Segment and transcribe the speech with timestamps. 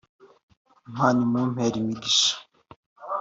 [0.89, 2.33] Imana imumpere imigisha